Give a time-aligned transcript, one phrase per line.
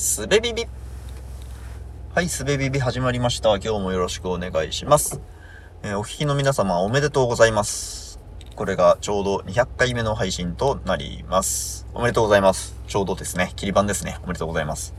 [0.00, 0.64] すべビビ。
[2.14, 3.48] はい、すべビビ始まりました。
[3.56, 5.20] 今日もよろしくお願いします。
[5.82, 8.20] えー、お聞きの皆様おめでとうございます。
[8.54, 11.84] これがちょうど200回目の配信となります。
[11.94, 12.76] おめでとうございます。
[12.86, 14.18] ちょうどですね、切り板ですね。
[14.22, 14.94] おめでとうございます。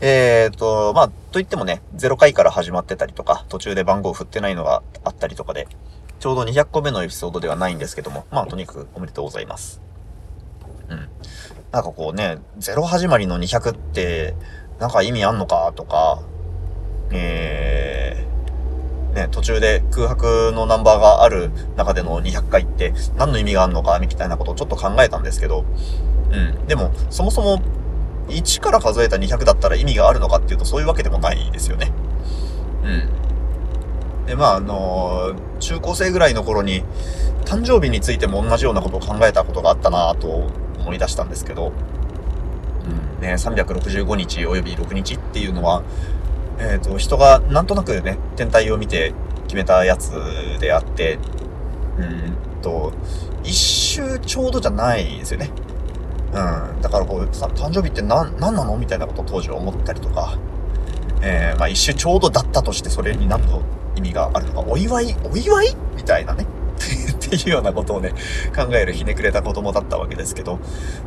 [0.00, 5.66] えーと、まあ、といってもね、0回から始まってたりとか、途中で番号振ってないのがあったりとかで、
[6.20, 9.80] ちょうど200個目のエピソードではないんですけども、まあ、とにかくおめでとうございます。
[10.90, 11.08] うん。
[11.72, 14.34] なんかこうね、0始まりの200って、
[14.78, 16.22] なんか意味あんのかとか、
[17.10, 25.64] えー、ね、途中で空白のナンバーがある中での200回って何の意味があんのかみたいなことをちょっと考えたんですけど、
[26.30, 26.66] うん。
[26.66, 27.60] でも、そもそも
[28.28, 31.92] 1から数えた200だったら意味があるのかっていうとそういうわけでもないですよね。
[32.82, 34.26] うん。
[34.26, 36.82] で、まあ、あのー、中高生ぐらいの頃に
[37.44, 40.50] 誕生日についても同じようなことを考えたことがあったなと
[40.88, 41.72] 思い出したんですけど、
[43.18, 45.82] うん、ね、365日および6日っていうのは、
[46.58, 49.12] えっ、ー、と、人がなんとなくね、天体を見て
[49.44, 50.12] 決めたやつ
[50.60, 51.18] であって、
[51.98, 52.92] うんと、
[53.44, 55.50] 一周ちょうどじゃないですよね。
[56.28, 56.80] うん。
[56.80, 60.38] だからこう、誕生日って何、何なのみたいなことを当時は思ったりとか、
[61.20, 63.62] えー、まあ一周ちょうどだったとしてそれに何の
[63.96, 65.76] 意味があるのか、お祝いお祝い？
[65.96, 66.46] みたいなね。
[67.28, 68.12] っていうようなことをね、
[68.54, 70.58] 考えるひねくれた子供だったわけですけど、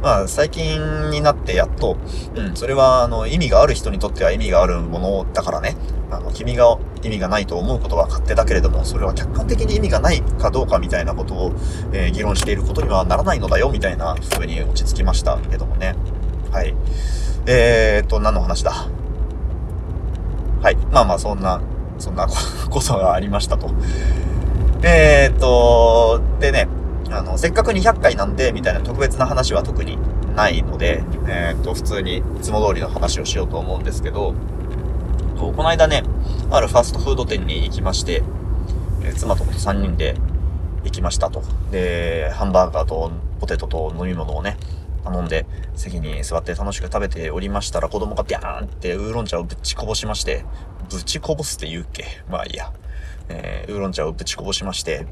[0.02, 1.98] まあ、最近になってやっと、
[2.36, 5.76] うん、それは、あの、意味がある人にとっては意味があるものだからね、
[6.12, 11.54] あの、君が意味がないと思うことは勝手だけれども、それは客観的に意味がないかどうかみたいなことを、
[11.94, 15.96] えー、議論していることにはならないのだよ、みたいな風に落ち着きましたけどもね。
[16.52, 16.76] はい。
[17.48, 18.72] えーと、何の話だ？
[20.62, 20.76] はい。
[20.92, 21.62] まあまあ、そんな、
[21.98, 22.28] そんな
[22.70, 23.72] こ とがありましたと。
[24.84, 26.68] えー、っと、でね、
[27.12, 29.98] あの、せっかく200回なんで、みたいな特別な話は特に
[30.36, 34.34] ないので、えー、っと、普通にいつも通りの話をしようと思うんですけど、
[35.38, 36.04] この間ね、
[36.52, 38.24] あるファストフード店に行きまして、
[39.04, 40.16] えー、妻と3人で
[40.84, 41.44] 行きましたと。
[41.72, 44.58] で、ハンバーガーとポテトと飲み物をね、
[45.04, 50.46] 頼んで、席に座って楽しく食べておりましたら、子供がビャーンってウーロン茶をぶちこぼしまして、
[50.90, 52.06] ぶちこぼすって言うっけ？
[52.30, 52.72] まあいいや。
[53.30, 55.06] えー、ウーロン茶をぶちこぼしまして、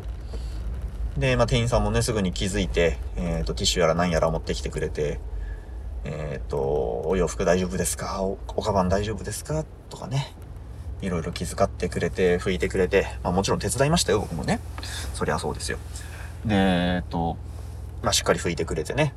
[1.18, 5.20] で、まあ、店員さんもね、すぐに気づいて、えっ、ー、と、ティッシュやら何やら持ってきてくれて、
[6.06, 8.22] えっ、ー、と、お洋服大丈夫ですか？
[8.22, 9.66] お、おカバン大丈夫ですか？
[9.90, 10.34] とかね。
[11.02, 14.59] いろいろ気遣ってくれて、拭いてくれて、まあもちろん手伝いましたよ、僕もね。
[15.14, 15.78] そりゃそうですよ。
[16.46, 17.38] で、えっと、
[18.02, 19.14] まあしっかり拭いてくれてね。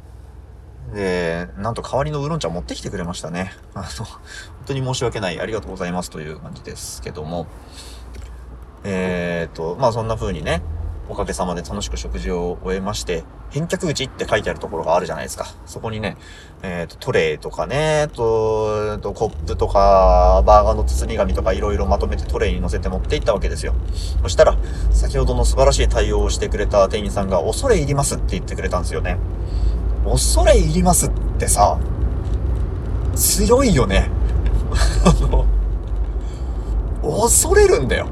[0.94, 3.52] で、なんと代わりのウーロン茶持ってきてくれましたね。
[3.75, 4.20] あの、本
[4.66, 5.41] 当に申し訳ない。
[5.41, 7.47] ありがとうございますという感じですけども。
[8.84, 10.62] えー、っと、まあそんな風にね、
[11.09, 15.47] おかげさまで楽しく食事を終えまして、返却口って書いてあるところがあるじゃないですか。
[15.66, 16.16] そこにね、
[16.62, 23.75] えっ、と、トレイとかね、と、と、コップとか、バーガーの包み紙とかいろいろまとめてトレイに乗せて持っていったわけですよ。
[24.22, 24.56] そしたら、
[24.91, 29.19] 先ほどの素晴らしい対応をしてくれた店員さんが、恐れ入りますって言ってくれたんですよね。
[30.04, 31.78] 恐れ入りますってさ、
[33.14, 34.10] 強いよね。
[35.04, 35.44] あの、
[37.03, 38.06] 恐れるんだよ。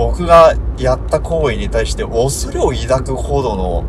[0.00, 3.84] 僕がやった行為に対して恐れを抱くほどの、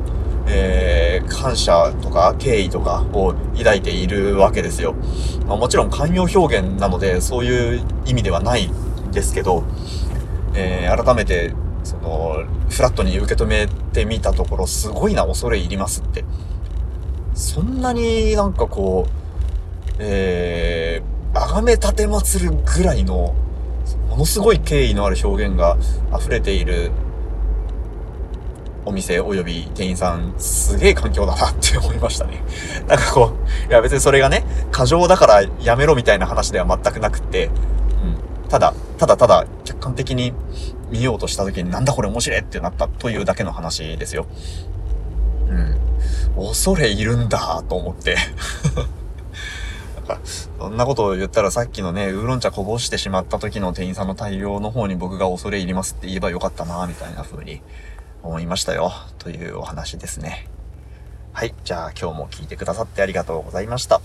[0.45, 4.93] えー、感謝とか敬意とかを抱いているわけですよ。
[5.47, 9.63] まあ、もちろん寛容表現なのでそういう意味ではないんですけど、
[10.53, 11.53] えー、改めて
[11.85, 16.25] そのフラットに受け止めてみたところすごいな恐れ入りますって。
[17.35, 19.11] そんなになんかこう、
[19.99, 23.33] えー、あがめ立てまつるぐらいの
[24.11, 25.77] ものすごい敬意のある表現が
[26.13, 26.91] 溢れている
[28.83, 32.43] お店及び店員さん、すげえ環境だなって思いましたね。
[32.89, 33.31] なんかこ
[33.67, 37.49] う、いや別にそれがね、過剰だからやめろみたいな話では全くなくって、う
[38.47, 38.49] ん。
[38.49, 40.33] ただ、ただただ客観的に
[40.89, 44.25] 見ようとした時になんだこれ面白いってなったというだけの話ですよ。
[45.47, 46.47] うん。
[46.49, 48.17] 恐れいるんだと思って
[50.15, 50.19] か、
[50.59, 57.61] そんなことを言ったらさっきのね、ウーロン茶こぼしてしまった時の店員さんの対応の方に僕が恐れ入りますって言えばよかったな、みたいな風に
[58.23, 58.91] 思いましたよ。
[59.19, 60.47] というお話ですね。
[61.33, 61.53] はい。
[61.63, 64.01] じゃあ今日も聞いてくださってありがとうございました。